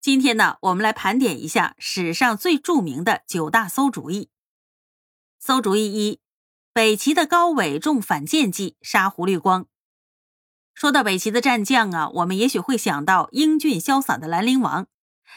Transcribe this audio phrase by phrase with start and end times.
[0.00, 4.30] 今天呢，我们来盘点一下史上最著名的九大馊主意。
[5.38, 6.20] 馊主意一：
[6.72, 9.66] 北齐的高纬中反间计，杀胡律光。
[10.72, 14.86] 说到北齐的战将啊，我们也许会想到英俊潇洒的兰陵王，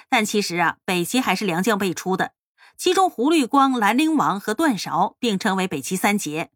[0.07, 2.31] 但其实啊，北齐还是良将辈出的。
[2.77, 6.51] 其中胡律光、兰陵王和段韶并称为北齐三杰。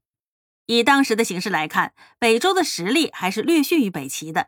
[0.67, 4.47] 以当时的形势来看，北周的实力还是略逊于北齐的。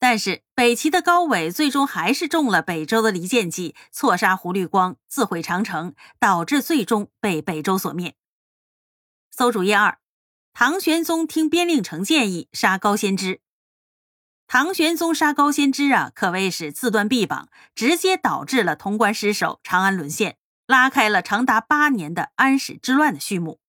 [0.00, 8.14] 但是北齐的高纬最终还是中了北周的离间计，错杀胡律光，自毁长城，导致最终被北周所灭。
[9.30, 9.98] 馊主意二：
[10.52, 13.40] 唐玄宗听边令城建议杀高仙芝。
[14.46, 23.60] 唐玄宗杀高仙芝啊，可谓是自断臂膀，直接导致了潼关失守，长安沦陷，拉开了长达八年的安史之乱的序幕。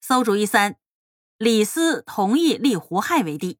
[0.00, 0.76] 馊主意三：
[1.36, 3.58] 李斯同意立胡亥为帝。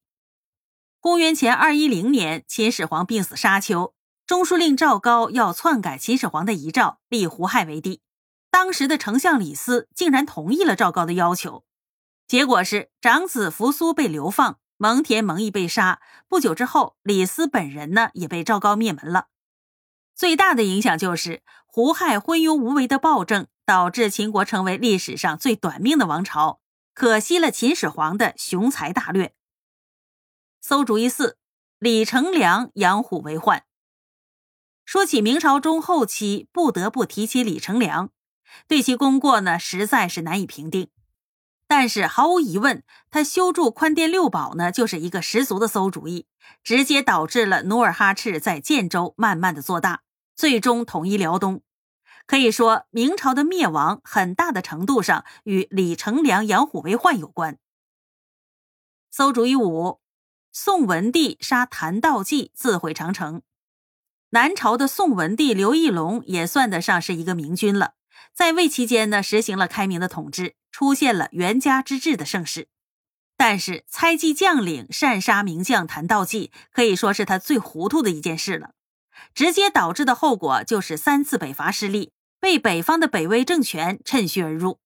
[1.06, 3.94] 公元前二一零年，秦始皇病死沙丘，
[4.26, 8.00] 中书令赵高要篡改秦始皇的遗诏，立胡亥为帝。
[8.50, 11.64] 当时的丞相李斯竟然同意了赵高的要求，
[12.26, 16.00] 结果是长子扶苏被流放，蒙恬、蒙毅被杀。
[16.26, 19.26] 不久之后，李斯本人呢也被赵高灭门了。
[20.16, 26.58] 最大的影响就是胡亥昏庸无为的暴政，导致秦国成为历史上最短命的王朝，
[26.92, 29.35] 可惜了秦始皇的雄才大略。
[30.68, 31.38] 馊主意四：
[31.78, 33.64] 李成梁养虎为患。
[34.84, 38.10] 说起明朝中后期，不得不提起李成梁，
[38.66, 40.90] 对其功过呢，实在是难以评定。
[41.68, 46.26] 但是毫无疑问，他修筑宽甸六堡呢，就是一个十足的馊主意，
[46.64, 50.02] 直接导致了努尔哈赤在建州慢慢的做大，
[50.34, 51.62] 最终统一辽东。
[52.26, 57.56] 可以说，明朝的灭亡很大的程度上与李成梁养虎为患有关。
[59.12, 60.00] 馊主意五。
[60.58, 63.42] 宋文帝杀谭道济，自毁长城。
[64.30, 67.92] 南朝的宋文帝刘义隆也算得上是一个明君了，
[68.32, 72.68] 在位期间呢，实行了开明的统治，出现了元家之治的盛世。
[73.36, 78.70] 但是猜忌将领，擅杀名将谭道济，可以说是他最糊涂的一件事了。
[79.34, 84.80] 直接导致的后果就是三次北伐失利，被北方的北魏政权趁虚而入。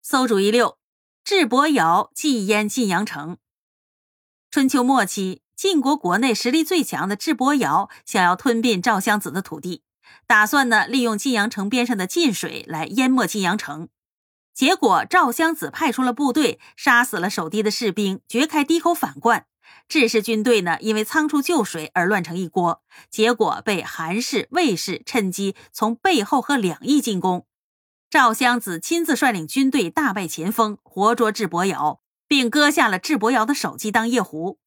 [0.00, 0.78] 馊主意六：
[1.24, 3.38] 智伯瑶祭淹晋阳城。
[4.54, 9.82] 春秋末期，晋国国内实力最强的智伯瑶想要吞并赵襄子的土地，
[10.28, 13.88] 打算呢利用晋阳城边上的晋水来淹没晋阳城。
[14.54, 19.46] 结果赵襄子派出了部队，杀死了守堤的士兵，掘开堤口反灌。
[19.88, 27.44] 智氏军队呢因为仓促救水而乱成一锅，结果被韩氏、魏氏趁机从背后和两翼进攻。
[28.08, 32.02] 赵襄子亲自率领军队大败前锋，活捉智伯瑶。
[32.34, 34.58] 并割下了智伯瑶的首级当夜壶。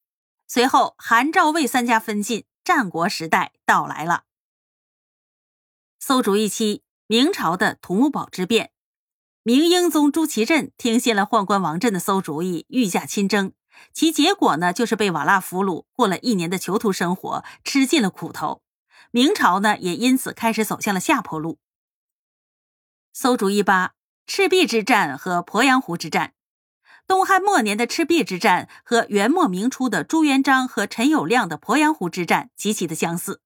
[0.46, 4.24] 随后，韩、赵、魏三家分晋，战国时代到来了。
[5.98, 8.72] 馊主意七：明朝的土木堡之变。
[9.42, 13.52] 明英宗朱祁镇听信了宦官王振的馊主意，御驾亲征。
[13.92, 18.62] 其结果呢，就是被瓦剌俘虏，过了一年的囚徒生活，吃尽了苦头。
[19.10, 21.58] 明朝呢，也因此开始走向了下坡路。
[23.12, 23.92] 馊主意八：
[24.26, 26.32] 赤壁之战和鄱阳湖之战。
[27.08, 33.40] 东汉末年的赤壁之战和元末明初的朱元璋和陈友谅的鄱阳湖之战极其的相似，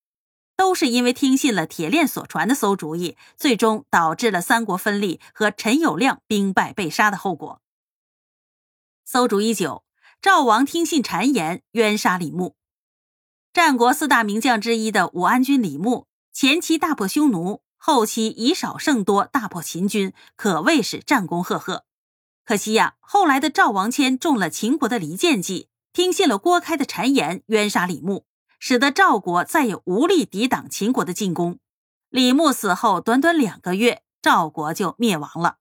[0.56, 7.62] 都是因为听信了铁链所传的馊主意，最终导致了三国分立和陈友谅兵败被杀的后果。
[9.04, 9.84] 馊主意九：
[10.20, 12.56] 赵王听信谗言，冤杀李牧。
[13.52, 21.84] 战国四大名将之一的武安君李牧，前期大破匈奴，后期以少胜多，大破秦军，可谓是战功赫赫。
[22.44, 28.26] 可惜呀，后来的赵王谦中了秦国的离间计，听信了郭开的谗言，冤杀李牧，
[28.58, 31.60] 使得赵国再也无力抵挡秦国的进攻。
[32.10, 35.58] 李牧死后，短短两个月，赵国就灭亡了。